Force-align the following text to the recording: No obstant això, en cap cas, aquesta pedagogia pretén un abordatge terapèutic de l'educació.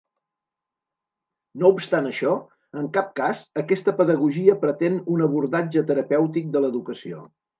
No 1.63 1.69
obstant 1.73 2.07
això, 2.11 2.31
en 2.81 2.87
cap 2.95 3.11
cas, 3.19 3.43
aquesta 3.63 3.95
pedagogia 4.01 4.57
pretén 4.65 4.97
un 5.17 5.23
abordatge 5.29 5.87
terapèutic 5.91 6.49
de 6.57 6.65
l'educació. 6.65 7.23